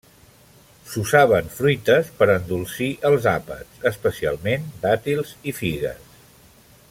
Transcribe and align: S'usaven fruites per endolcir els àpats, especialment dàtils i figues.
S'usaven 0.93 1.51
fruites 1.57 2.09
per 2.21 2.29
endolcir 2.37 2.89
els 3.11 3.29
àpats, 3.35 3.77
especialment 3.91 4.67
dàtils 4.87 5.35
i 5.53 5.59
figues. 5.63 6.13